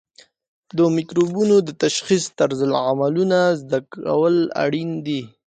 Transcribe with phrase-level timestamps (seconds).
[0.77, 5.21] د مکروبونو د تشخیص طرزالعملونه زده کول اړین دي.